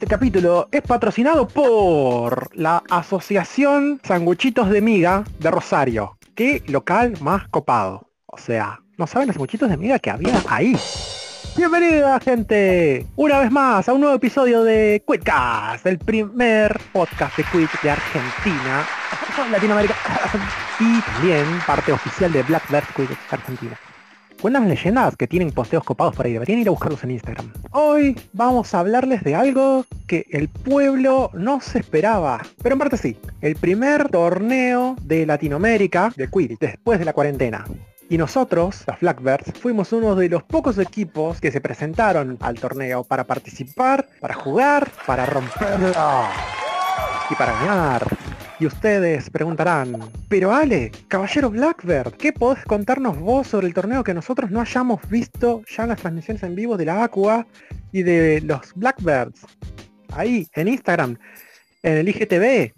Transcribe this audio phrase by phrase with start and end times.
[0.00, 6.16] Este capítulo es patrocinado por la Asociación Sanguchitos de Miga de Rosario.
[6.34, 8.08] Qué local más copado.
[8.24, 10.74] O sea, no saben los sanguchitos de miga que había ahí.
[11.54, 17.44] Bienvenida gente, una vez más a un nuevo episodio de Quidcast, el primer podcast de
[17.44, 18.86] Quid de Argentina,
[19.52, 19.96] Latinoamérica
[20.80, 23.78] y también parte oficial de Blackbird Quid Argentina.
[24.40, 27.52] Cuentan leyendas que tienen posteos copados por ahí, deberían ir a buscarlos en Instagram.
[27.72, 32.96] Hoy vamos a hablarles de algo que el pueblo no se esperaba, pero en parte
[32.96, 33.18] sí.
[33.42, 37.66] El primer torneo de Latinoamérica de Quidditch después de la cuarentena.
[38.08, 43.04] Y nosotros, los Blackbirds, fuimos uno de los pocos equipos que se presentaron al torneo
[43.04, 45.92] para participar, para jugar, para romperlo
[47.28, 48.29] y para ganar.
[48.60, 49.96] Y ustedes preguntarán,
[50.28, 55.00] pero Ale, caballero Blackbird, ¿qué podés contarnos vos sobre el torneo que nosotros no hayamos
[55.08, 57.46] visto ya en las transmisiones en vivo de la Aqua
[57.90, 59.46] y de los Blackbirds?
[60.12, 61.16] Ahí, en Instagram,
[61.82, 62.74] en el IGTV,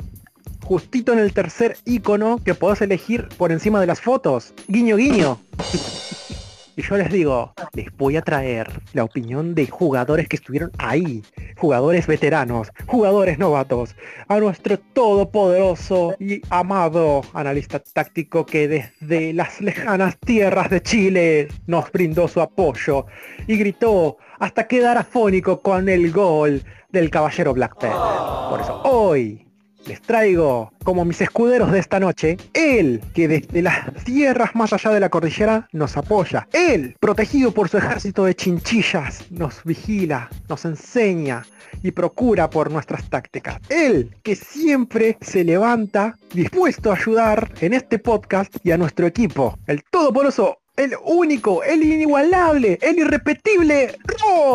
[0.64, 4.54] justito en el tercer icono que podés elegir por encima de las fotos.
[4.68, 5.40] Guiño, guiño.
[6.76, 11.22] Y yo les digo, les voy a traer la opinión de jugadores que estuvieron ahí,
[11.58, 13.94] jugadores veteranos, jugadores novatos,
[14.28, 21.92] a nuestro todopoderoso y amado analista táctico que desde las lejanas tierras de Chile nos
[21.92, 23.06] brindó su apoyo
[23.46, 28.50] y gritó hasta quedar afónico con el gol del caballero Black Panther.
[28.50, 29.46] Por eso hoy
[29.86, 34.90] les traigo como mis escuderos de esta noche, él que desde las tierras más allá
[34.90, 40.64] de la cordillera nos apoya, él protegido por su ejército de chinchillas nos vigila, nos
[40.64, 41.44] enseña
[41.82, 47.98] y procura por nuestras tácticas, él que siempre se levanta dispuesto a ayudar en este
[47.98, 54.52] podcast y a nuestro equipo, el todopoderoso el único, el inigualable, el irrepetible Ro.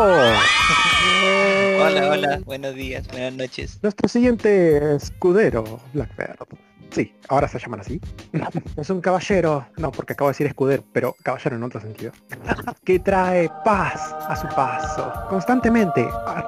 [1.79, 3.79] Hola, hola, buenos días, buenas noches.
[3.81, 6.37] Nuestro siguiente escudero, Blackbird.
[6.91, 7.99] Sí, ahora se llaman así.
[8.77, 12.11] es un caballero, no porque acabo de decir escudero, pero caballero en otro sentido.
[12.83, 16.07] que trae paz a su paso, constantemente,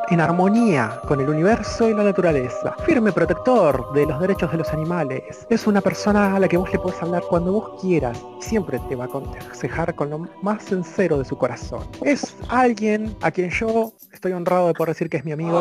[0.10, 2.76] en armonía con el universo y la naturaleza.
[2.86, 5.22] Firme protector de los derechos de los animales.
[5.50, 8.22] Es una persona a la que vos le podés hablar cuando vos quieras.
[8.40, 11.84] Siempre te va a aconsejar con lo más sincero de su corazón.
[12.04, 15.60] Es alguien a quien yo estoy honrado de poder decir que es mi amigo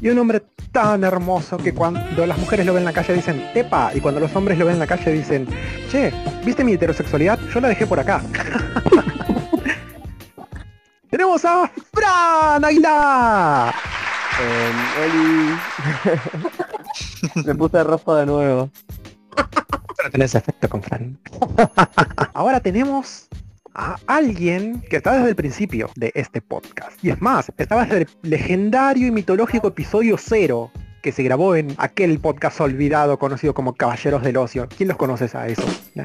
[0.00, 3.50] y un hombre tan hermoso que cuando las mujeres lo ven en la calle dicen
[3.52, 5.46] tepa y cuando los hombres lo ven en la calle dicen
[5.90, 6.12] che,
[6.44, 7.38] ¿viste mi heterosexualidad?
[7.52, 8.22] Yo la dejé por acá.
[11.10, 13.74] Tenemos a Fran Aguilar.
[14.40, 14.72] Eh,
[17.44, 18.70] Me puse rojo de nuevo.
[19.96, 21.18] Pero tenés efecto con Fran.
[22.32, 23.28] Ahora tenemos
[23.74, 27.02] a alguien que está desde el principio de este podcast.
[27.04, 30.70] Y es más, estaba desde el legendario y mitológico episodio cero
[31.02, 34.68] que se grabó en aquel podcast olvidado conocido como Caballeros del Ocio.
[34.76, 35.62] ¿Quién los conoce a eso?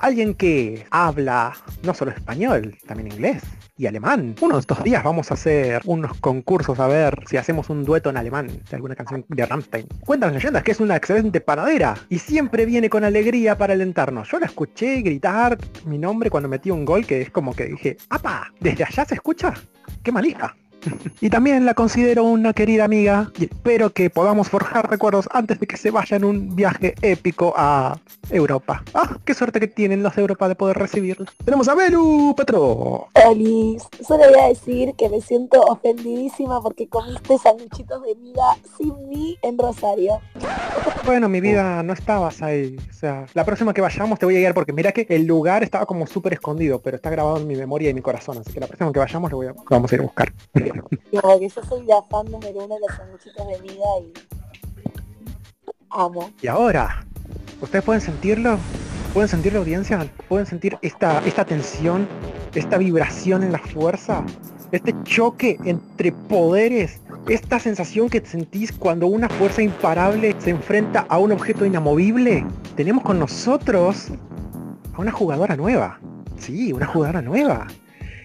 [0.00, 3.42] Alguien que habla no solo español, también inglés
[3.78, 4.34] y alemán.
[4.40, 8.10] Uno de estos días vamos a hacer unos concursos a ver si hacemos un dueto
[8.10, 9.86] en alemán de alguna canción de Rammstein.
[10.04, 14.30] Cuentan las leyendas que es una excelente panadera y siempre viene con alegría para alentarnos.
[14.30, 17.96] Yo la escuché gritar mi nombre cuando metí un gol que es como que dije,
[18.10, 18.52] ¡apa!
[18.60, 19.52] ¿Desde allá se escucha?
[20.02, 20.56] ¡Qué malija!
[21.20, 25.66] Y también la considero una querida amiga y espero que podamos forjar recuerdos antes de
[25.66, 27.98] que se vaya en un viaje épico a
[28.30, 28.82] Europa.
[28.94, 29.16] ¡Ah!
[29.24, 31.26] ¡Qué suerte que tienen los de Europa de poder recibirla!
[31.44, 33.08] Tenemos a Belu Petro.
[33.14, 33.84] Feliz.
[34.06, 39.38] Solo voy a decir que me siento ofendidísima porque comiste sanguchitos de miga sin mí
[39.42, 40.20] en Rosario.
[41.04, 42.76] Bueno, mi vida, no estabas ahí.
[42.90, 45.62] O sea, la próxima que vayamos te voy a guiar porque mira que el lugar
[45.62, 48.38] estaba como súper escondido, pero está grabado en mi memoria y en mi corazón.
[48.38, 50.32] Así que la próxima que vayamos lo, voy a, vamos a ir a buscar.
[51.12, 54.12] Yo soy la fan número uno de los de miga y
[55.90, 56.30] amo.
[56.42, 57.04] Y ahora,
[57.60, 58.58] ¿ustedes pueden sentirlo?
[59.14, 60.10] ¿Pueden sentir la audiencia?
[60.28, 62.06] ¿Pueden sentir esta, esta tensión,
[62.54, 64.24] esta vibración en la fuerza?
[64.72, 71.18] Este choque entre poderes, esta sensación que sentís cuando una fuerza imparable se enfrenta a
[71.18, 72.44] un objeto inamovible.
[72.74, 74.08] Tenemos con nosotros
[74.92, 75.98] a una jugadora nueva.
[76.38, 77.66] Sí, una jugadora nueva.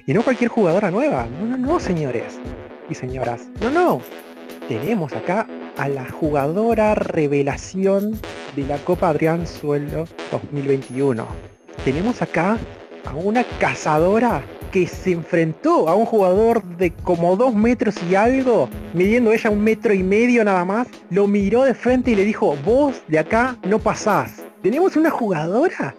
[0.06, 1.28] Y no cualquier jugadora nueva.
[1.40, 2.40] No, no, no, señores
[2.90, 3.48] y señoras.
[3.62, 4.02] No, no.
[4.68, 8.20] Tenemos acá a la jugadora revelación
[8.56, 11.26] de la Copa Adrián Sueldo 2021.
[11.86, 12.58] Tenemos acá
[13.06, 18.70] a una cazadora que se enfrentó a un jugador de como dos metros y algo,
[18.94, 22.56] midiendo ella un metro y medio nada más, lo miró de frente y le dijo,
[22.64, 24.44] vos de acá no pasás.
[24.62, 25.96] Tenemos una jugadora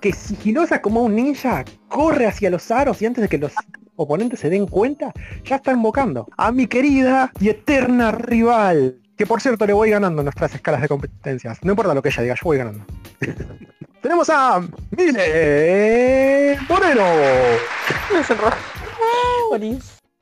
[0.00, 3.52] que sigilosa como un ninja corre hacia los aros y antes de que los
[3.96, 5.12] oponentes se den cuenta,
[5.44, 9.00] ya está invocando a mi querida y eterna rival.
[9.16, 11.58] Que por cierto le voy ganando en nuestras escalas de competencias.
[11.64, 12.84] No importa lo que ella diga, yo voy ganando.
[14.02, 14.60] Tenemos a
[14.90, 17.02] Mile Moreno.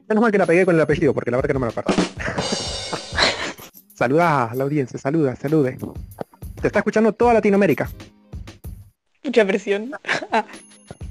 [0.08, 1.70] Menos mal que la pegué con el apellido, porque la verdad que no me lo
[1.70, 1.92] acuerdo.
[3.94, 5.76] saluda a la audiencia, saluda, salude.
[6.60, 7.90] Te está escuchando toda Latinoamérica.
[9.34, 9.90] Mucha presión.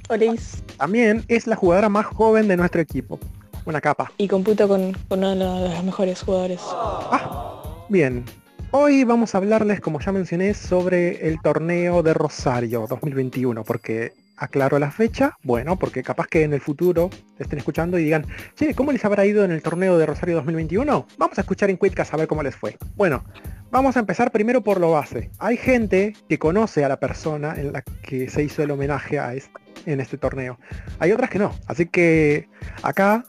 [0.77, 3.19] También es la jugadora más joven de nuestro equipo.
[3.65, 4.13] Una capa.
[4.17, 6.61] Y computo con, con uno de los mejores jugadores.
[6.63, 8.23] Ah, bien.
[8.71, 14.79] Hoy vamos a hablarles, como ya mencioné, sobre el torneo de Rosario 2021, porque aclaro
[14.79, 17.09] la fecha, bueno, porque capaz que en el futuro
[17.39, 18.25] estén escuchando y digan,
[18.55, 21.07] che, ¿cómo les habrá ido en el torneo de Rosario 2021?
[21.17, 22.77] Vamos a escuchar en Quitcast a ver cómo les fue.
[22.95, 23.23] Bueno,
[23.71, 25.29] vamos a empezar primero por lo base.
[25.39, 29.33] Hay gente que conoce a la persona en la que se hizo el homenaje a
[29.33, 29.51] este,
[29.85, 30.59] en este torneo.
[30.99, 31.55] Hay otras que no.
[31.67, 32.49] Así que
[32.81, 33.25] acá,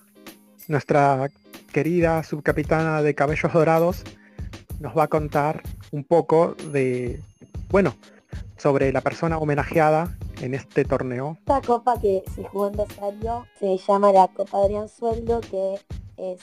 [0.68, 1.28] nuestra
[1.72, 4.04] querida subcapitana de cabellos dorados
[4.80, 7.20] nos va a contar un poco de,
[7.68, 7.96] bueno,
[8.56, 11.36] sobre la persona homenajeada en este torneo.
[11.40, 15.80] Esta copa que se jugó en Rosario se llama la Copa Adrián Sueldo, que
[16.16, 16.40] es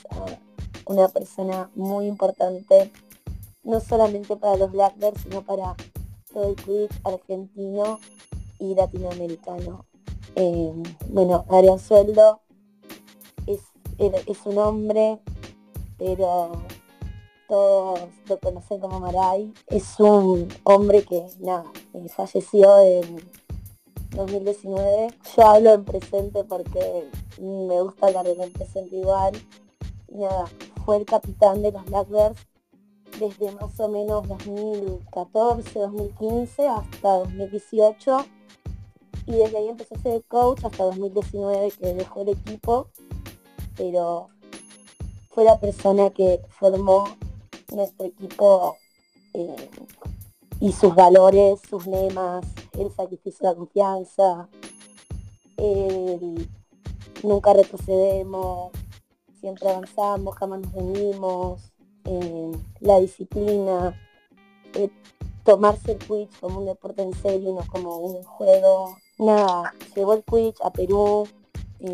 [0.86, 2.92] una persona muy importante,
[3.64, 5.76] no solamente para los Blackbirds, sino para
[6.34, 8.00] todo el Quidditch argentino
[8.60, 9.86] y latinoamericano.
[10.36, 10.74] Eh,
[11.10, 12.42] bueno, Adrián Sueldo
[13.46, 13.60] es,
[14.00, 15.20] es un hombre,
[15.98, 16.52] pero
[17.48, 19.54] todos lo conocen como Maray.
[19.68, 23.18] Es un hombre que nada, eh, falleció en
[24.12, 25.14] 2019.
[25.36, 27.10] Yo hablo en presente porque
[27.40, 29.34] me gusta hablar en presente igual.
[30.10, 30.46] Nada,
[30.86, 32.48] fue el capitán de los Blackbirds
[33.20, 38.26] desde más o menos 2014, 2015 hasta 2018
[39.28, 42.88] y desde ahí empezó a ser el coach hasta 2019 que dejó el equipo,
[43.78, 44.30] pero
[45.30, 47.06] fue la persona que formó
[47.74, 48.78] nuestro equipo
[49.34, 49.70] eh,
[50.60, 52.46] y sus valores, sus lemas,
[52.78, 54.50] el sacrificio de la confianza,
[57.24, 58.72] nunca retrocedemos,
[59.40, 61.72] siempre avanzamos, jamás nos venimos,
[62.06, 63.96] eh, la disciplina,
[64.74, 64.90] eh,
[65.44, 68.98] tomarse el Quidditch como un deporte en serio no como un juego.
[69.18, 71.28] Nada, llevó el Quidditch a Perú,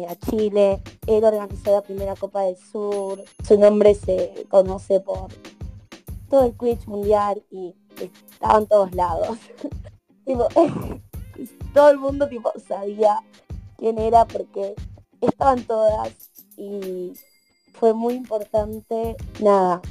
[0.08, 5.30] a Chile, él organizó la primera Copa del Sur, su nombre se conoce por
[6.30, 9.38] todo el Quidditch mundial y estaba en todos lados.
[11.74, 13.20] todo el mundo tipo sabía
[13.78, 14.76] quién era porque
[15.22, 16.14] estaban todas
[16.58, 17.14] y
[17.74, 19.16] fue muy importante.
[19.40, 19.82] Nada,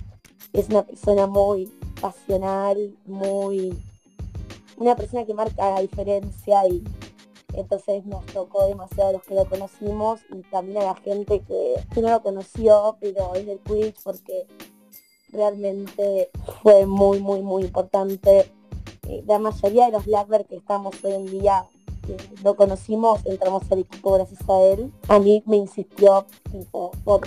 [0.52, 3.76] es una persona muy pasional, muy
[4.76, 6.84] una persona que marca la diferencia y
[7.54, 11.74] entonces nos tocó demasiado a los que lo conocimos y también a la gente que,
[11.94, 14.46] que no lo conoció, pero es del Quidditch porque
[15.32, 16.30] realmente
[16.62, 18.52] fue muy, muy, muy importante.
[19.08, 21.64] Eh, la mayoría de los Blackbird que estamos hoy en día
[22.08, 24.92] eh, lo conocimos, entramos al equipo gracias a él.
[25.08, 26.26] A mí me insistió
[27.04, 27.20] por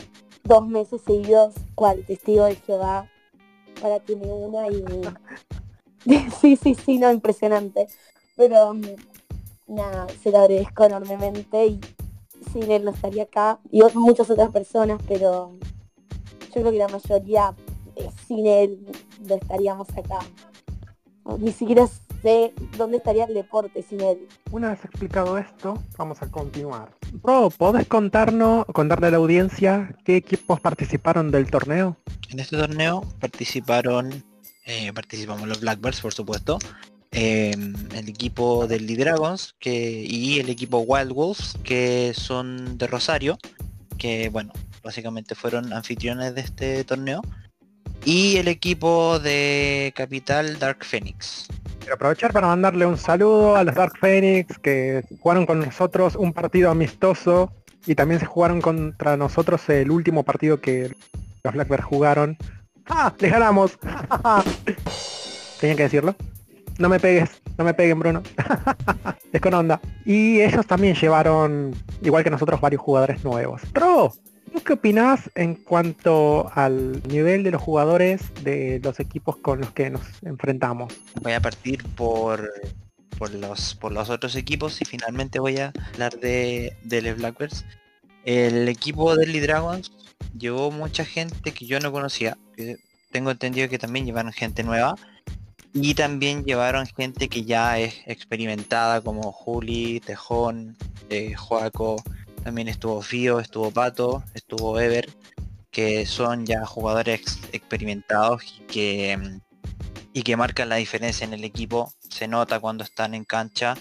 [0.43, 3.09] dos meses seguidos cual testigo de Jehová
[3.81, 4.83] para que me una y
[6.41, 7.87] sí, sí, sí, no, impresionante.
[8.35, 8.81] Pero mm,
[9.67, 11.79] nada, se lo agradezco enormemente y
[12.51, 15.53] sin él no estaría acá y muchas otras personas, pero
[16.41, 17.55] yo creo que la mayoría
[18.27, 18.85] sin él
[19.21, 20.19] no estaríamos acá.
[21.37, 21.87] Ni siquiera
[22.21, 24.27] sé dónde estaría el deporte sin él.
[24.51, 26.95] Una vez explicado esto, vamos a continuar.
[27.23, 31.97] Ro, ¿podés contarnos, contarle a la audiencia qué equipos participaron del torneo?
[32.29, 34.23] En este torneo participaron,
[34.65, 36.59] eh, participamos los Blackbirds, por supuesto,
[37.11, 42.87] em, el equipo del Lee Dragons que, y el equipo Wild Wolves, que son de
[42.87, 43.37] Rosario,
[43.97, 47.21] que bueno, básicamente fueron anfitriones de este torneo
[48.05, 51.47] y el equipo de Capital Dark Phoenix.
[51.79, 56.33] Quiero aprovechar para mandarle un saludo a los Dark Phoenix que jugaron con nosotros un
[56.33, 57.51] partido amistoso
[57.85, 60.93] y también se jugaron contra nosotros el último partido que
[61.43, 62.37] los Blackbird jugaron.
[62.87, 63.13] ¡Ah!
[63.19, 63.77] ¡Les ganamos!
[65.59, 66.15] Tenía que decirlo.
[66.77, 68.23] No me pegues, no me peguen Bruno.
[69.33, 69.81] es con onda.
[70.05, 73.61] Y ellos también llevaron, igual que nosotros, varios jugadores nuevos.
[73.73, 74.13] ¡Ro!
[74.49, 79.89] Qué opinás en cuanto al nivel de los jugadores de los equipos con los que
[79.89, 80.93] nos enfrentamos?
[81.21, 82.51] Voy a partir por,
[83.17, 87.65] por, los, por los otros equipos y finalmente voy a hablar de, de los Blackbirds.
[88.25, 89.91] El equipo de Lee Dragons
[90.37, 92.37] llevó mucha gente que yo no conocía.
[92.55, 92.77] Que
[93.11, 94.95] tengo entendido que también llevaron gente nueva.
[95.73, 100.75] Y también llevaron gente que ya es experimentada como Juli, Tejón,
[101.09, 102.03] eh, Joaco,
[102.43, 105.09] también estuvo Fío, estuvo Pato, estuvo Ever,
[105.71, 109.39] que son ya jugadores ex- experimentados y que, mm,
[110.13, 111.93] y que marcan la diferencia en el equipo.
[112.09, 113.75] Se nota cuando están en cancha.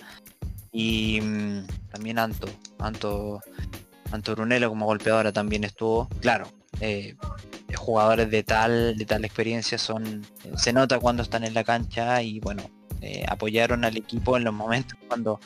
[0.70, 2.48] Y mm, también Anto,
[2.78, 3.40] Anto,
[4.12, 6.08] Anto Brunello como golpeadora también estuvo.
[6.20, 6.48] Claro,
[6.80, 7.16] eh,
[7.74, 10.26] jugadores de tal, de tal experiencia son.
[10.56, 12.62] Se nota cuando están en la cancha y bueno,
[13.00, 15.40] eh, apoyaron al equipo en los momentos cuando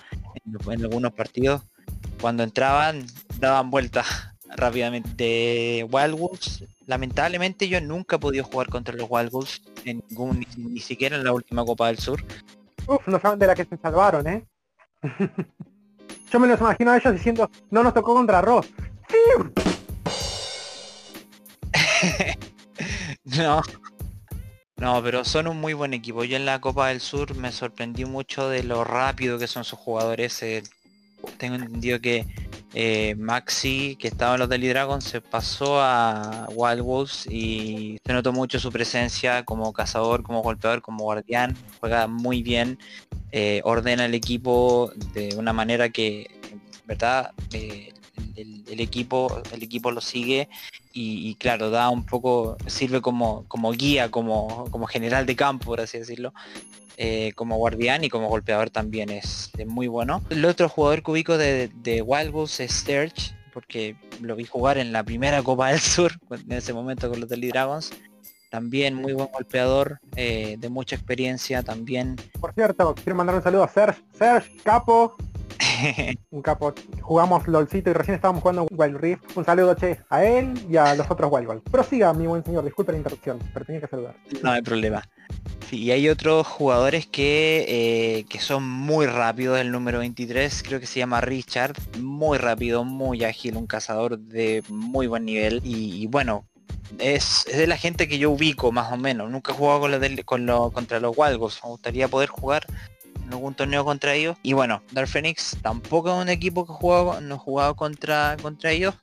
[0.45, 1.63] en algunos partidos
[2.23, 3.05] cuando entraban
[3.39, 4.07] daban vueltas
[4.57, 5.87] rápidamente.
[5.91, 10.47] Wild Wolves lamentablemente yo nunca he podido jugar contra los Wild Wolves en ningún, ni,
[10.57, 12.25] ni siquiera en la última Copa del Sur.
[12.87, 14.47] Uf, no saben de la que se salvaron, ¿eh?
[16.33, 18.67] Yo me los imagino a ellos diciendo, no nos tocó contra Ross.
[23.25, 23.61] no.
[24.77, 26.25] No pero son un muy buen equipo.
[26.25, 29.79] Yo en la Copa del Sur me sorprendí mucho de lo rápido que son sus
[29.79, 30.43] jugadores.
[30.43, 30.63] Eh,
[31.43, 32.25] tengo entendido que
[32.73, 38.13] eh, Maxi, que estaba en los Daily Dragons, se pasó a Wild Wolves y se
[38.13, 41.57] notó mucho su presencia como cazador, como golpeador, como guardián.
[41.81, 42.79] Juega muy bien,
[43.33, 46.31] eh, ordena el equipo de una manera que,
[46.87, 47.93] verdad, eh,
[48.37, 50.49] el, el equipo el equipo lo sigue
[50.93, 55.65] y, y, claro, da un poco, sirve como, como guía, como, como general de campo,
[55.67, 56.33] por así decirlo.
[57.05, 60.23] Eh, como guardián y como golpeador también es, muy bueno.
[60.31, 65.03] El otro jugador cubico de, de Wild es Sturge, porque lo vi jugar en la
[65.03, 67.91] primera Copa del Sur, en ese momento con los Delhi Dragons.
[68.51, 72.15] También muy buen golpeador, eh, de mucha experiencia también.
[72.39, 74.01] Por cierto, quiero mandar un saludo a Serge.
[74.17, 75.17] Serge, capo.
[76.31, 76.75] un capo.
[77.01, 79.37] Jugamos LOLcito y recién estábamos jugando Wild Rift.
[79.37, 81.63] Un saludo, che, a él y a los otros Wild.
[81.71, 84.15] Prosiga, mi buen señor, disculpe la interrupción, pero tenía que saludar.
[84.43, 85.03] No hay problema.
[85.69, 90.81] Sí, y hay otros jugadores que, eh, que son muy rápidos, el número 23 creo
[90.81, 96.03] que se llama Richard, muy rápido, muy ágil, un cazador de muy buen nivel y,
[96.03, 96.45] y bueno,
[96.99, 99.93] es, es, de la gente que yo ubico más o menos, nunca he jugado con,
[100.25, 102.67] con lo, contra los Walgos, me gustaría poder jugar
[103.33, 104.37] en algún torneo contra ellos.
[104.43, 108.37] Y bueno, Dark Phoenix tampoco es un equipo que he jugado, no he jugado contra,
[108.41, 108.95] contra ellos,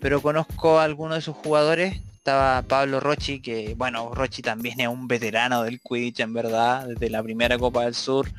[0.00, 2.00] pero conozco a algunos de sus jugadores.
[2.14, 7.10] Estaba Pablo Rochi, que bueno, Rochi también es un veterano del Quidditch en verdad, desde
[7.10, 8.30] la primera Copa del Sur,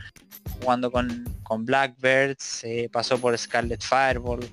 [0.59, 4.49] jugando con, con Blackbirds, eh, pasó por Scarlet Fireball,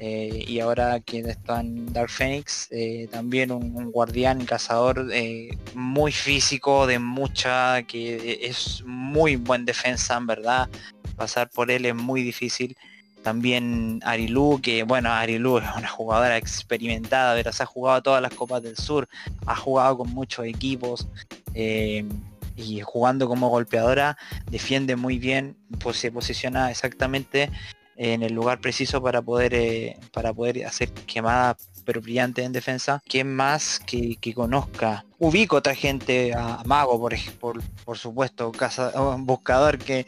[0.00, 5.50] eh, y ahora quien está en Dark Phoenix, eh, también un, un, guardián cazador eh,
[5.74, 10.68] muy físico, de mucha, que es muy buen defensa en verdad,
[11.16, 12.76] pasar por él es muy difícil.
[13.24, 18.32] También Arilu, que bueno, Arilu es una jugadora experimentada, pero se ha jugado todas las
[18.32, 19.08] copas del sur,
[19.46, 21.08] ha jugado con muchos equipos
[21.54, 24.16] y jugando como golpeadora
[24.50, 27.50] defiende muy bien, pues se posiciona exactamente
[27.98, 33.02] en el lugar preciso para poder eh, para poder hacer quemadas pero brillante en defensa.
[33.08, 35.06] ¿Quién más que, que, conozca?
[35.18, 40.06] Ubico otra gente, a Mago, por, por, por supuesto, casa, buscador que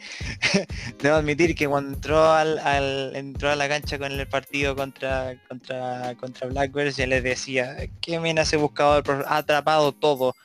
[1.01, 6.13] debo admitir que cuando entró al, entró a la cancha con el partido contra contra
[6.19, 9.25] contra Blackbirds ya les decía, ¿qué viene ese buscador?
[9.27, 10.35] Ha atrapado todo.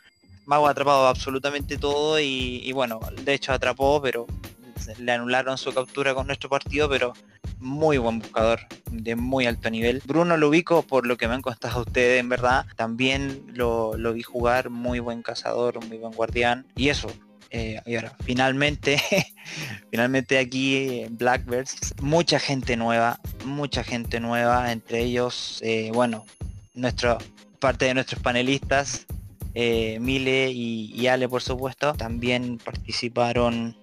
[0.46, 4.26] Mago ha atrapado absolutamente todo y bueno, de hecho atrapó, pero
[4.98, 7.12] le anularon su captura con nuestro partido, pero
[7.58, 10.02] muy buen buscador, de muy alto nivel.
[10.04, 12.66] Bruno lo ubico por lo que me han contado ustedes, en verdad.
[12.76, 16.66] También lo, lo vi jugar, muy buen cazador, muy buen guardián.
[16.76, 17.08] Y eso,
[17.50, 19.00] eh, y ahora, finalmente,
[19.90, 26.24] finalmente aquí en Blackbirds, mucha gente nueva, mucha gente nueva, entre ellos, eh, bueno,
[26.74, 27.18] nuestro,
[27.60, 29.06] parte de nuestros panelistas,
[29.54, 33.76] eh, Mile y, y, Ale por supuesto, también participaron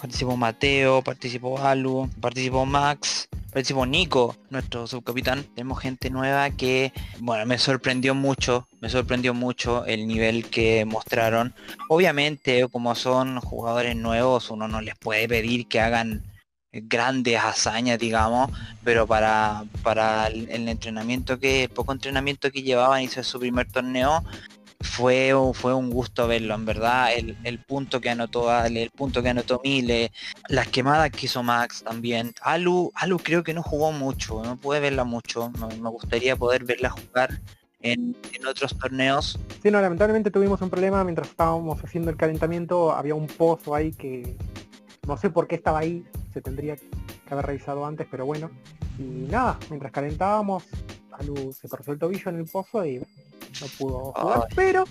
[0.00, 5.44] participó Mateo, participó Alu, participó Max, participó Nico, nuestro subcapitán.
[5.54, 11.54] Tenemos gente nueva que, bueno, me sorprendió mucho, me sorprendió mucho el nivel que mostraron.
[11.88, 16.22] Obviamente, como son jugadores nuevos, uno no les puede pedir que hagan
[16.70, 18.50] grandes hazañas digamos
[18.84, 23.72] pero para para el, el entrenamiento que el poco entrenamiento que llevaban hizo su primer
[23.72, 24.22] torneo
[24.80, 29.22] fue, fue un gusto verlo, en verdad, el, el punto que anotó Ale, el punto
[29.22, 30.12] que anotó Mile,
[30.48, 32.32] las quemadas que hizo Max también.
[32.42, 36.64] Alu, Alu creo que no jugó mucho, no puede verla mucho, me, me gustaría poder
[36.64, 37.40] verla jugar
[37.80, 39.38] en, en, otros torneos.
[39.62, 43.92] Sí, no, lamentablemente tuvimos un problema mientras estábamos haciendo el calentamiento, había un pozo ahí
[43.92, 44.36] que
[45.06, 46.84] no sé por qué estaba ahí, se tendría que
[47.30, 48.50] haber revisado antes, pero bueno.
[48.98, 50.64] Y nada, mientras calentábamos,
[51.12, 53.00] Alu se torció el tobillo en el pozo y
[53.60, 54.54] no pudo jugar, Ay.
[54.54, 54.84] pero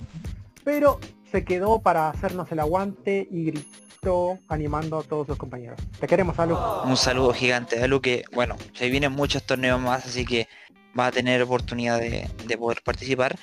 [0.64, 1.00] pero
[1.32, 5.80] se quedó para hacernos el aguante y visto animando a todos sus compañeros.
[6.00, 6.58] Te queremos, Alu.
[6.86, 10.48] Un saludo gigante a Lu que, bueno, se vienen muchos torneos más, así que
[10.98, 13.38] va a tener oportunidad de, de poder participar.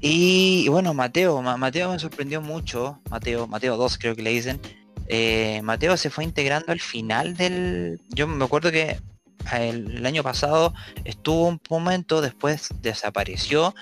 [0.00, 4.30] Y, y bueno, Mateo, Ma- Mateo me sorprendió mucho, Mateo, Mateo 2 creo que le
[4.30, 4.60] dicen.
[5.06, 8.00] Eh, Mateo se fue integrando al final del...
[8.10, 8.98] Yo me acuerdo que
[9.52, 10.72] el, el año pasado
[11.04, 13.74] estuvo un momento, después desapareció,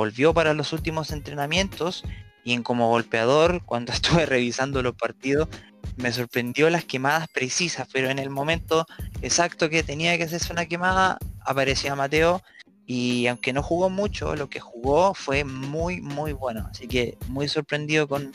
[0.00, 2.04] volvió para los últimos entrenamientos
[2.42, 5.48] y en como golpeador, cuando estuve revisando los partidos,
[5.96, 8.86] me sorprendió las quemadas precisas, pero en el momento
[9.20, 12.42] exacto que tenía que hacerse una quemada, aparecía Mateo
[12.86, 16.66] y aunque no jugó mucho, lo que jugó fue muy muy bueno.
[16.70, 18.32] Así que muy sorprendido con,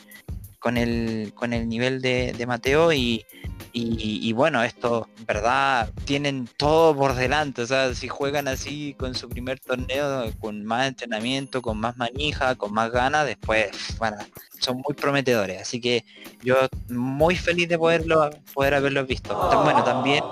[0.65, 3.23] con, el, con el nivel de, Mateo y,
[3.71, 7.61] y, bueno, esto, verdad, tienen todo por delante.
[7.61, 12.55] O sea, si juegan así con su primer torneo, con más entrenamiento, con más manija,
[12.55, 13.69] con más ganas, después,
[13.99, 14.17] bueno,
[14.59, 15.61] son muy prometedores.
[15.61, 16.03] Así que
[16.41, 16.55] yo
[16.89, 19.35] muy feliz de poderlo, poder haberlos visto.
[19.63, 20.23] Bueno, también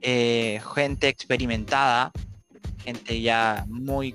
[0.00, 2.12] eh, gente experimentada,
[2.82, 4.14] gente ya muy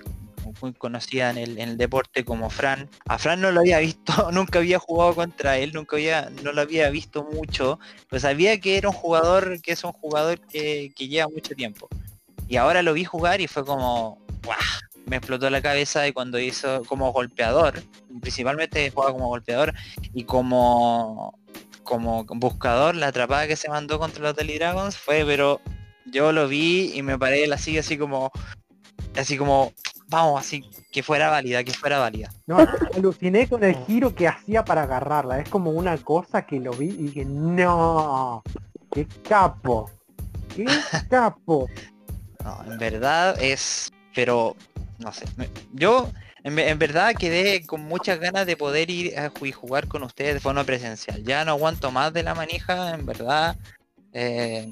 [0.61, 2.89] muy conocida en el, deporte como Fran.
[3.07, 6.61] A Fran no lo había visto, nunca había jugado contra él, nunca había, no lo
[6.61, 7.79] había visto mucho,
[8.09, 11.87] pues sabía que era un jugador, que es un jugador que, que lleva mucho tiempo.
[12.47, 14.19] Y ahora lo vi jugar y fue como,
[15.05, 17.81] me explotó la cabeza y cuando hizo como golpeador,
[18.21, 19.73] principalmente juega como golpeador
[20.13, 21.33] y como
[21.83, 25.59] como buscador, la atrapada que se mandó contra los Delhi Dragons fue, pero
[26.05, 28.31] yo lo vi y me paré la silla así como,
[29.17, 29.73] así como,
[30.11, 32.29] vamos, así, que fuera válida, que fuera válida.
[32.45, 32.57] No,
[32.95, 35.39] aluciné con el giro que hacía para agarrarla.
[35.39, 38.43] Es como una cosa que lo vi y dije, no,
[38.91, 39.89] qué capo,
[40.55, 40.65] qué
[41.09, 41.67] capo.
[42.43, 44.55] No, en verdad es, pero,
[44.97, 45.25] no sé,
[45.73, 46.09] yo
[46.43, 50.33] en, ve- en verdad quedé con muchas ganas de poder ir a jugar con ustedes
[50.33, 51.23] de forma presencial.
[51.23, 53.55] Ya no aguanto más de la manija, en verdad,
[54.13, 54.71] eh,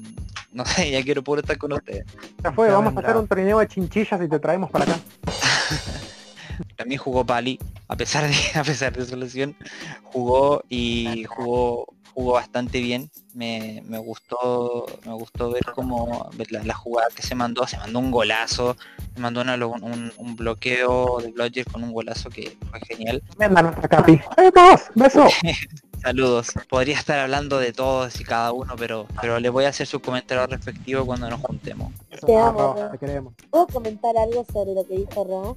[0.52, 2.04] no sé, ya quiero poder estar con ustedes.
[2.42, 4.98] Ya fue, Ya vamos a hacer un torneo de chinchillas y te traemos para acá.
[6.76, 9.56] También jugó Pali, a pesar de, a pesar de su lesión,
[10.04, 13.10] jugó y jugó, jugó bastante bien.
[13.32, 17.78] Me, me gustó, me gustó ver cómo ver la, la jugada que se mandó, se
[17.78, 18.76] mandó un golazo,
[19.14, 23.22] se mandó una- un, un bloqueo de Blodger con un golazo que fue genial.
[23.38, 24.20] Venga nuestra capi.
[24.96, 25.32] ¡Vamos!
[26.02, 26.52] Saludos.
[26.68, 30.00] Podría estar hablando de todos y cada uno, pero, pero le voy a hacer su
[30.00, 31.92] comentario respectivo cuando nos juntemos.
[32.24, 33.34] Te amo, te queremos.
[33.50, 35.56] ¿Puedo comentar algo sobre lo que dijo Ro?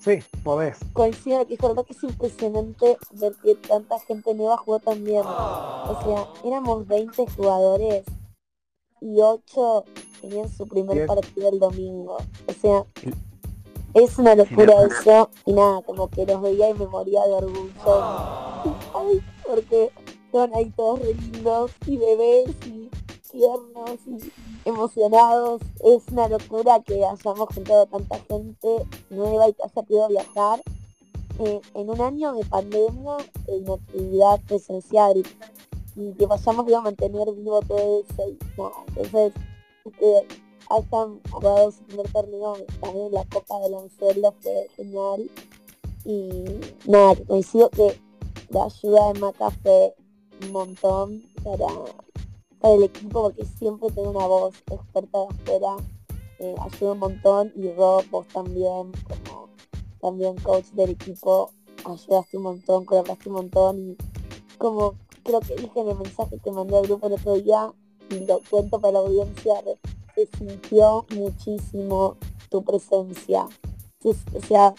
[0.00, 0.78] Sí, podés.
[0.92, 5.22] Coincido que dijo que es impresionante ver que tanta gente nueva jugó tan bien.
[5.24, 8.04] O sea, éramos 20 jugadores
[9.00, 9.84] y 8
[10.20, 11.06] tenían su primer Diez.
[11.06, 12.18] partido el domingo.
[12.46, 12.84] O sea,
[13.94, 15.30] es una locura eso.
[15.46, 18.77] Y nada, como que los veía y me moría de orgullo.
[19.48, 19.90] Porque
[20.30, 22.90] son ahí todos re lindos y bebés y
[23.32, 25.62] tiernos y emocionados.
[25.82, 30.60] Es una locura que hayamos juntado tanta gente nueva y que haya podido viajar.
[31.40, 35.22] Eh, en un año de pandemia en actividad presencial.
[35.96, 39.32] Y que vayamos a mantener vivo todo eso nada, entonces
[39.98, 40.26] que
[40.70, 45.30] hayan jugado su primer torneo también la Copa del Anzuelo fue genial.
[46.04, 46.44] Y
[46.86, 47.98] nada, coincido que
[48.50, 49.94] la ayuda de Maca fue
[50.42, 51.66] un montón para,
[52.60, 55.76] para el equipo porque siempre tiene una voz experta de afuera,
[56.38, 59.48] eh, ayuda un montón y Rob, vos también como
[60.00, 61.50] también coach del equipo,
[61.84, 63.96] ayudaste un montón, colaboraste un montón y
[64.58, 67.72] como creo que dije en el mensaje que mandé al grupo el otro día,
[68.10, 69.54] y lo cuento para la audiencia,
[70.14, 72.16] se sintió muchísimo
[72.48, 73.46] tu presencia.
[74.00, 74.74] Se- o sea,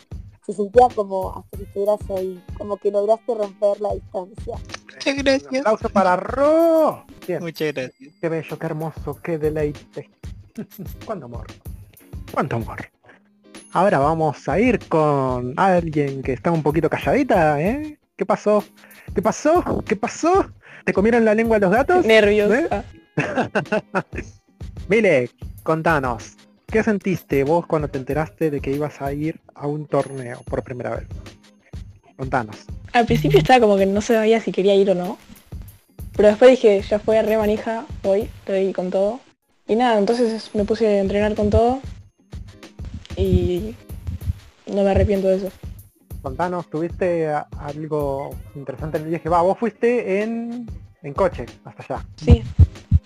[0.49, 4.55] se sentía como estuvieras ahí, como que lograste romper la distancia.
[4.93, 5.61] Muchas Un gracias.
[5.61, 7.05] aplauso para Ro.
[7.27, 8.13] Bien, Muchas gracias.
[8.19, 10.09] qué bello, qué hermoso, qué deleite.
[11.05, 11.47] Cuánto amor.
[12.33, 12.79] Cuánto amor.
[13.73, 17.99] Ahora vamos a ir con alguien que está un poquito calladita, ¿eh?
[18.15, 18.63] ¿Qué pasó?
[19.13, 19.83] ¿Qué pasó?
[19.87, 20.51] ¿Qué pasó?
[20.85, 22.03] ¿Te comieron la lengua los gatos?
[22.05, 22.51] Nervios.
[22.51, 22.67] ¿Eh?
[24.87, 25.29] Mile,
[25.61, 26.35] contanos,
[26.69, 30.63] ¿qué sentiste vos cuando te enteraste de que ibas a ir a un torneo por
[30.63, 31.07] primera vez?
[32.15, 32.57] Contanos.
[32.93, 35.17] Al principio estaba como que no sabía si quería ir o no.
[36.15, 39.19] Pero después dije, ya fue re manija, voy, estoy con todo.
[39.67, 41.79] Y nada, entonces me puse a entrenar con todo.
[43.15, 43.75] Y
[44.67, 45.51] no me arrepiento de eso.
[46.21, 49.29] Contanos, ¿tuviste algo interesante en el viaje?
[49.29, 50.67] Va, vos fuiste en,
[51.01, 52.05] en coche hasta allá.
[52.17, 52.43] Sí,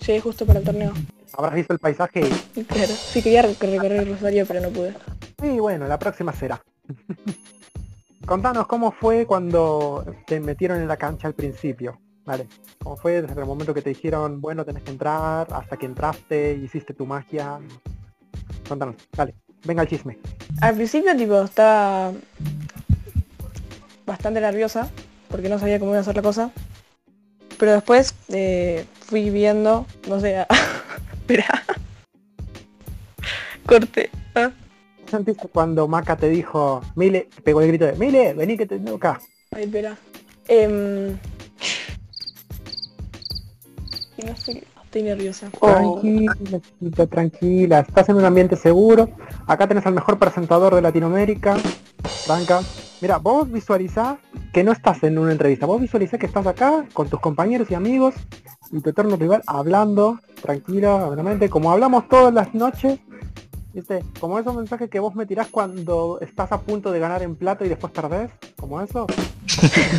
[0.04, 0.92] llegué justo para el torneo.
[1.36, 2.20] Habrás visto el paisaje
[2.54, 4.94] y, Claro, sí quería rec- recorrer Rosario, pero no pude.
[5.42, 6.62] y bueno, la próxima será.
[8.26, 12.00] Contanos cómo fue cuando te metieron en la cancha al principio.
[12.24, 12.46] Dale.
[12.82, 16.54] ¿Cómo fue desde el momento que te dijeron, bueno, tenés que entrar, hasta que entraste,
[16.54, 17.58] hiciste tu magia?
[18.66, 19.34] Contanos, dale.
[19.64, 20.18] Venga el chisme.
[20.62, 22.12] Al principio tipo estaba
[24.06, 24.88] bastante nerviosa
[25.28, 26.50] porque no sabía cómo iba a hacer la cosa.
[27.58, 30.46] Pero después eh, fui viendo, no sé,
[31.24, 31.64] espera.
[33.66, 34.10] Corte.
[34.34, 34.50] Ah.
[35.04, 38.78] ¿Qué sentiste cuando Maca te dijo, Mile, pegó el grito de, Mile, vení que te
[38.78, 39.20] tengo acá?
[39.52, 39.96] Ay, espera.
[40.48, 41.16] Em,
[44.18, 45.48] y no sé, estoy nerviosa.
[45.58, 47.80] Tranquila, chiquita, tranquila.
[47.80, 49.10] Estás en un ambiente seguro.
[49.46, 51.56] Acá tenés al mejor presentador de Latinoamérica.
[52.26, 52.60] Franca.
[53.00, 54.18] Mira, vos visualizá
[54.52, 55.66] que no estás en una entrevista.
[55.66, 58.14] Vos visualizá que estás acá con tus compañeros y amigos
[58.72, 62.98] y tu eterno rival hablando tranquila, obviamente, como hablamos todas las noches.
[63.72, 64.04] ¿Viste?
[64.20, 67.64] Como esos mensajes que vos me tirás cuando estás a punto de ganar en plato
[67.64, 68.30] y después perdés.
[68.56, 69.06] Como eso.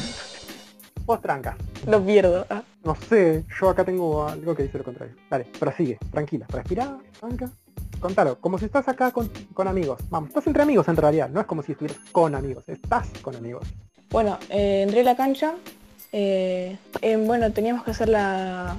[1.06, 1.58] vos tranca.
[1.86, 2.45] Lo pierdo.
[2.49, 2.63] ah.
[2.84, 5.15] No sé, yo acá tengo algo que dice lo contrario.
[5.30, 7.49] Dale, prosigue, tranquila, respira, tranca.
[7.99, 9.99] Contalo, como si estás acá con, con amigos.
[10.10, 13.36] Vamos, estás entre amigos en realidad, no es como si estuvieras con amigos, estás con
[13.36, 13.67] amigos.
[14.12, 15.56] Bueno, eh, entré a la cancha.
[16.17, 16.78] Eh,
[17.17, 18.78] bueno, teníamos que hacer la...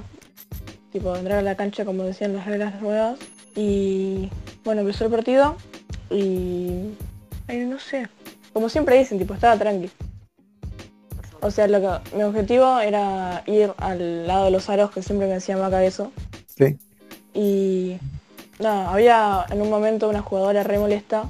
[0.91, 3.19] Tipo, entrar a la cancha como decían las reglas nuevas.
[3.55, 4.31] Y
[4.63, 5.55] bueno, empezó el partido.
[6.09, 6.95] Y...
[7.47, 8.07] Ay, no sé.
[8.53, 9.91] Como siempre dicen, tipo, estaba tranqui.
[11.41, 15.27] O sea, lo que, mi objetivo era ir al lado de los aros, que siempre
[15.27, 16.11] me decía Maca eso.
[16.47, 16.75] Sí.
[17.35, 17.97] Y
[18.57, 21.29] nada, había en un momento una jugadora re molesta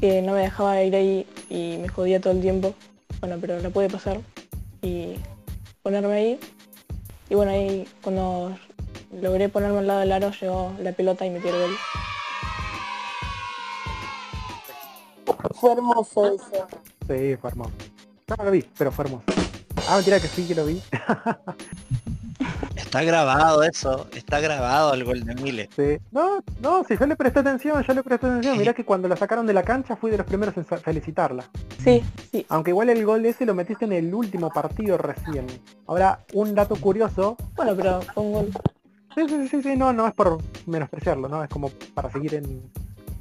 [0.00, 2.74] que no me dejaba ir ahí y me jodía todo el tiempo.
[3.20, 4.18] Bueno, pero la pude pasar
[4.82, 5.16] y
[5.82, 6.40] ponerme ahí.
[7.28, 8.56] Y bueno, ahí cuando
[9.12, 11.76] logré ponerme al lado del aro llegó la pelota y metí el gol.
[15.54, 16.66] Fue hermoso eso.
[17.06, 17.72] Sí, fue hermoso.
[18.28, 19.24] No, no lo vi, pero fue hermoso.
[19.88, 20.80] Ah, mentira que sí que lo vi.
[22.90, 25.68] Está grabado eso, está grabado el gol de Mile.
[25.76, 25.98] Sí.
[26.10, 28.58] No, no, si yo le presté atención, yo le presté atención.
[28.58, 31.44] Mirá que cuando la sacaron de la cancha fui de los primeros en fe- felicitarla.
[31.84, 32.44] Sí, sí.
[32.48, 35.46] Aunque igual el gol ese lo metiste en el último partido recién.
[35.86, 37.36] Ahora, un dato curioso.
[37.54, 38.48] Bueno, pero fue un gol.
[39.14, 41.44] Sí, sí, sí, sí, no, no es por menospreciarlo, ¿no?
[41.44, 42.60] Es como para seguir en,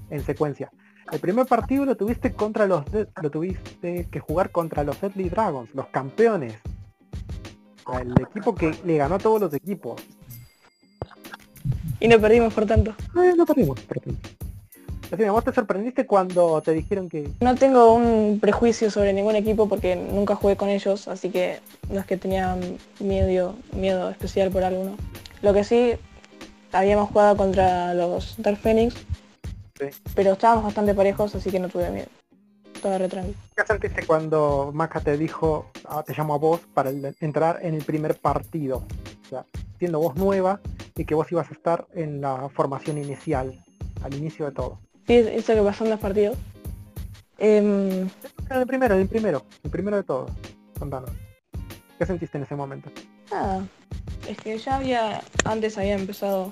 [0.09, 0.71] en secuencia.
[1.11, 5.29] El primer partido lo tuviste contra los Dead- lo tuviste que jugar contra los Deadly
[5.29, 6.55] Dragons, los campeones.
[7.91, 10.01] Sea, el equipo que le ganó a todos los equipos.
[11.99, 12.93] Y no perdimos por tanto.
[13.13, 14.19] No perdimos, perdimos.
[15.09, 19.67] Decime, ¿vos te sorprendiste cuando te dijeron que No tengo un prejuicio sobre ningún equipo
[19.67, 22.55] porque nunca jugué con ellos, así que no es que tenía
[22.99, 24.95] miedo, miedo especial por alguno.
[25.41, 25.93] Lo que sí,
[26.71, 28.93] habíamos jugado contra los Dark Phoenix,
[29.79, 29.85] Sí.
[30.13, 32.07] pero estábamos bastante parejos, así que no tuve miedo.
[32.79, 33.37] Estaba re tranquilo.
[33.57, 37.73] ¿Qué sentiste cuando Maca te dijo, ah, te llamo a vos para el- entrar en
[37.73, 38.85] el primer partido?
[39.25, 39.45] O sea,
[39.77, 40.61] siendo vos nueva
[40.95, 43.61] y que vos ibas a estar en la formación inicial,
[44.01, 44.79] al inicio de todo.
[45.07, 46.37] Sí, eso que pasó en los partidos.
[47.37, 48.09] En
[48.49, 50.27] el primero, el primero, el primero de todo.
[50.77, 51.11] Contanos.
[51.97, 52.89] ¿Qué sentiste en ese momento?
[53.29, 53.63] nada,
[54.27, 56.51] es que ya había, antes había empezado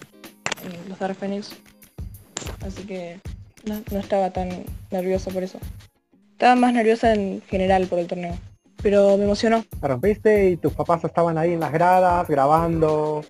[0.63, 1.55] en los Dark Phoenix,
[2.65, 3.19] así que
[3.65, 5.57] no, no estaba tan nerviosa por eso.
[6.37, 8.35] Estaba más nerviosa en general por el torneo,
[8.83, 9.65] pero me emocionó.
[9.81, 13.25] La rompiste y tus papás estaban ahí en las gradas, grabando,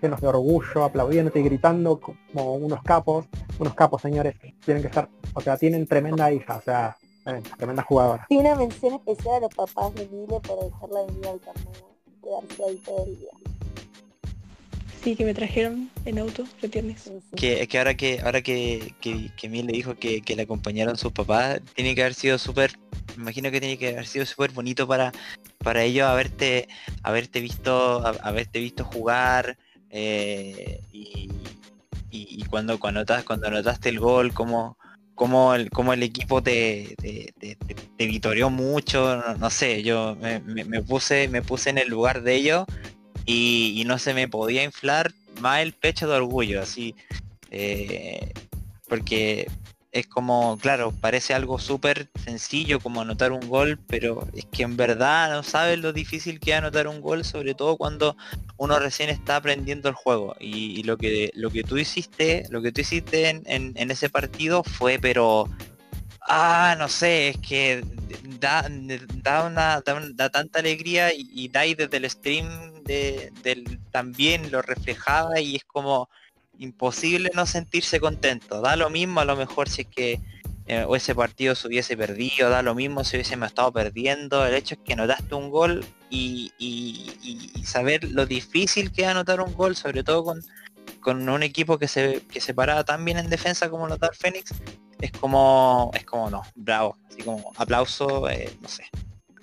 [0.00, 3.26] llenos de orgullo, aplaudiéndote y gritando como unos capos.
[3.58, 4.36] Unos capos, señores.
[4.64, 8.24] Tienen que estar, o sea, tienen tremenda hija, o sea, eh, tremenda jugadora.
[8.30, 11.88] Y una mención especial a los papás de Mile por dejarla venir al torneo
[12.22, 13.30] quedarse ahí todo el día.
[15.02, 17.36] Sí, que me trajeron en auto, re sí.
[17.36, 20.96] Que, que ahora que ahora que, que, que Mil le dijo que, que le acompañaron
[20.96, 22.72] sus papás, tiene que haber sido súper,
[23.16, 25.12] imagino que tiene que haber sido súper bonito para,
[25.58, 26.68] para ellos haberte,
[27.02, 29.56] haberte visto, ha- haberte visto jugar
[29.90, 31.30] eh, y,
[32.10, 34.76] y- cuando cuando notas- cuando anotaste el gol, cómo,
[35.14, 40.82] cómo el, cómo el equipo te, te, te- vitoreó mucho, no, sé, yo me- me
[40.82, 42.64] puse, me puse en el lugar de ellos
[43.28, 46.94] y, no se me podía inflar más el pecho de orgullo, así,
[47.50, 48.32] eh,
[48.88, 49.46] porque
[49.92, 54.76] es como, claro, parece algo súper sencillo como anotar un gol, pero es que en
[54.76, 58.16] verdad no sabes lo difícil que es anotar un gol, sobre todo cuando
[58.56, 60.34] uno recién está aprendiendo el juego.
[60.40, 64.98] Y, lo que lo que tú hiciste, lo que tú hiciste en, ese partido fue
[65.00, 65.48] pero
[66.28, 67.84] ah, no sé, es que
[68.40, 68.66] da,
[69.22, 72.77] da una da, da tanta alegría y, y Dai desde el stream
[73.90, 76.08] también lo reflejaba y es como
[76.58, 78.60] imposible no sentirse contento.
[78.60, 80.20] Da lo mismo a lo mejor si es que
[80.66, 84.74] eh, ese partido se hubiese perdido, da lo mismo si hubiésemos estado perdiendo, el hecho
[84.74, 86.52] es que anotaste un gol y,
[87.64, 90.42] saber lo difícil que es anotar un gol, sobre todo con,
[91.00, 94.14] con un equipo que se, que se paraba tan bien en defensa como lo Dark
[94.14, 94.52] Phoenix,
[95.00, 98.84] es como, es como no, bravo, así como aplauso, eh, no sé.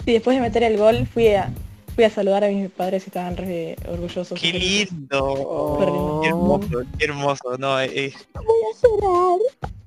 [0.06, 1.52] Y después de meter el gol fui a,
[1.96, 4.40] fui a saludar a mis padres y estaban re orgullosos.
[4.40, 5.78] ¡Qué lindo!
[5.80, 6.20] Qué lindo.
[6.22, 6.84] ¡Qué hermoso!
[7.00, 7.58] ¡Qué hermoso!
[7.58, 9.40] No, es, es- Voy a llorar.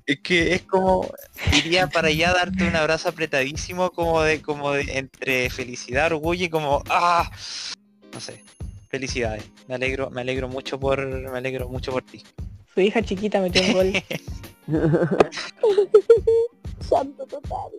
[0.07, 1.07] es que es como
[1.55, 6.47] iría para allá a darte un abrazo apretadísimo como de como de entre felicidad, orgullo
[6.47, 7.31] y como ¡ah!
[8.13, 8.43] No sé.
[8.89, 9.45] Felicidades.
[9.69, 12.23] Me alegro, me alegro mucho por me alegro mucho por ti.
[12.75, 13.93] Su hija chiquita metió un gol.
[16.91, 17.71] Llanto total.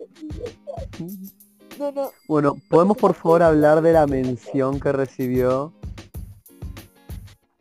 [1.80, 2.12] No, no.
[2.28, 5.72] bueno, ¿podemos por favor hablar de la mención que recibió?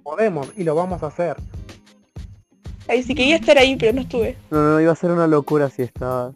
[0.03, 1.38] Podemos y lo vamos a hacer.
[2.89, 4.36] Ay, sí quería estar ahí, pero no estuve.
[4.51, 6.36] No, no, iba a ser una locura si estabas.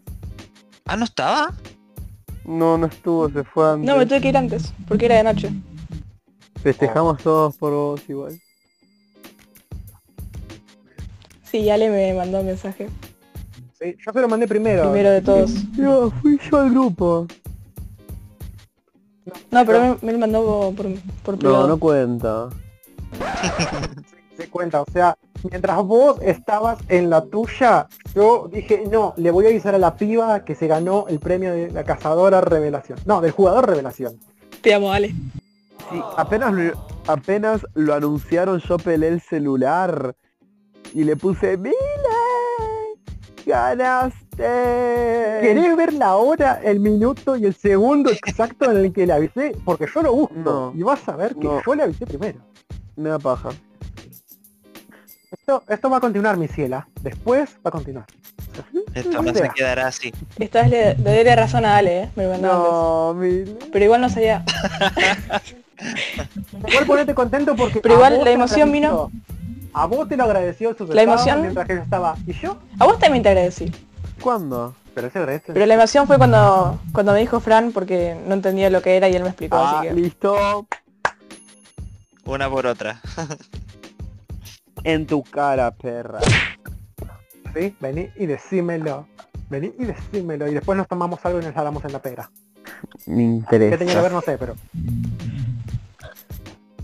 [0.86, 1.54] Ah, ¿no estaba?
[2.46, 3.86] No, no estuvo, se fue antes.
[3.86, 5.52] No, me tuve que ir antes, porque era de noche.
[6.62, 8.40] Festejamos todos por vos igual.
[11.44, 12.88] Sí, Ale me mandó un mensaje.
[13.78, 14.84] Sí, yo se lo mandé primero.
[14.84, 15.52] Primero de todos.
[15.74, 17.28] Yo, fui yo al grupo.
[19.52, 20.88] No, pero me, me lo mandó por,
[21.24, 21.68] por No, privado.
[21.68, 22.50] no cuenta.
[24.38, 25.16] Se cuenta, o sea,
[25.50, 29.96] mientras vos estabas en la tuya, yo dije, no, le voy a avisar a la
[29.96, 32.98] piba que se ganó el premio de la cazadora revelación.
[33.06, 34.18] No, del jugador revelación.
[34.62, 35.10] Te amo, Ale.
[35.10, 36.74] Sí, apenas lo,
[37.06, 40.16] apenas lo anunciaron yo pelé el celular
[40.96, 41.76] y le puse ¡Mile!
[43.46, 44.23] ¡Ganaste!
[44.36, 49.56] ¿Querés ver la hora, el minuto y el segundo exacto en el que le avisé?
[49.66, 50.34] Porque yo lo busco.
[50.36, 50.74] No.
[50.76, 51.62] Y vas a ver que No.
[51.66, 52.40] yo le avisé primero.
[52.96, 53.50] Me da paja.
[55.32, 56.88] Esto, esto va a continuar, mi ciela.
[57.02, 58.06] Después va a continuar.
[58.94, 60.14] Esto no se quedará así.
[60.40, 62.10] Esta vez le, le doy la razón a Ale, ¿eh?
[62.16, 62.38] Me.
[62.38, 63.58] No, Mile.
[63.72, 64.44] Pero igual no sabía.
[66.70, 67.82] Igual ponete contento porque...
[67.82, 69.12] Pero igual la emoción agradeció.
[69.74, 72.16] A vos te lo agradeció su La emoción- mientras que yo estaba.
[72.26, 72.58] ¿Y yo?
[72.80, 73.70] A vos también te agradecí.
[74.24, 74.74] ¿Cuándo?
[74.96, 75.54] Pero ese.
[75.54, 79.10] Pero la emoción fue cuando, cuando me dijo Fran porque no entendía lo que era
[79.10, 79.94] y él me explicó, Ah, así que.
[79.94, 80.68] listo.
[82.26, 83.02] Una por otra.
[84.86, 86.20] En tu cara, perra.
[87.56, 89.08] Sí, vení y decímelo.
[89.50, 90.48] Vení y decímelo.
[90.48, 92.30] Y después nos tomamos algo y nos la damos en la pera.
[93.06, 94.02] Me ¿Qué tenía que interesa.
[94.02, 94.12] ver?
[94.12, 94.56] No sé, pero...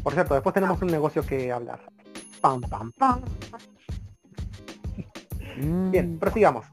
[0.04, 1.82] Por cierto, después tenemos un negocio que hablar.
[2.42, 3.22] Pam, pam, pam.
[5.58, 5.92] Mm.
[5.92, 6.66] Bien, prosigamos.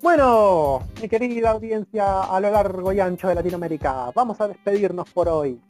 [0.00, 5.28] Bueno, mi querida audiencia a lo largo y ancho de Latinoamérica, vamos a despedirnos por
[5.28, 5.60] hoy.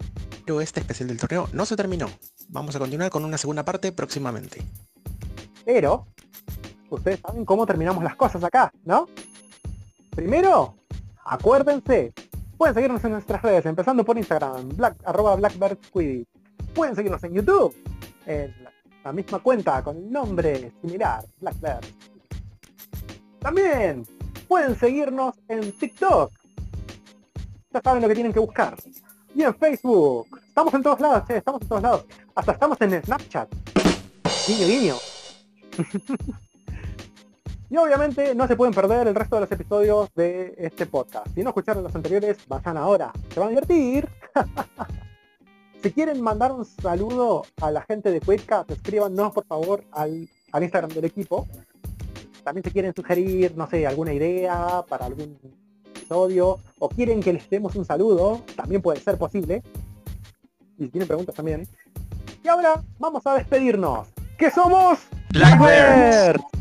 [0.45, 2.09] Pero este especial del torneo no se terminó.
[2.51, 4.61] Vamos a continuar con una segunda parte próximamente.
[5.65, 6.07] Pero,
[6.91, 9.09] ustedes saben cómo terminamos las cosas acá, ¿no?
[10.11, 10.75] Primero,
[11.25, 12.13] acuérdense,
[12.59, 16.29] pueden seguirnos en nuestras redes, empezando por Instagram, black, arroba blackbirdquidditch.
[16.75, 17.75] Pueden seguirnos en YouTube,
[18.27, 18.73] en la,
[19.05, 21.87] la misma cuenta con el nombre similar, Blackbird.
[23.41, 24.05] También
[24.49, 26.33] pueden seguirnos en TikTok.
[27.71, 28.75] Ya saben lo que tienen que buscar.
[29.35, 30.27] Y en Facebook.
[30.47, 32.07] Estamos en todos lados, che, estamos en todos lados.
[32.35, 33.49] Hasta estamos en Snapchat.
[34.47, 34.95] Guiño, guiño.
[37.71, 41.29] y obviamente no se pueden perder el resto de los episodios de este podcast.
[41.35, 43.13] Si no escucharon los anteriores, vayan ahora.
[43.33, 44.09] Se van a divertir.
[45.83, 50.91] si quieren mandar un saludo a la gente de Quidcast, escríbanos por favor al Instagram
[50.91, 51.47] del equipo.
[52.45, 55.39] También si quieren sugerir, no sé, alguna idea para algún
[55.95, 59.63] episodio o quieren que les demos un saludo, también puede ser posible.
[60.79, 61.67] Y si tienen preguntas también.
[62.43, 64.09] Y ahora vamos a despedirnos.
[64.39, 65.01] ¿Qué somos?
[65.33, 66.58] Blackbirds.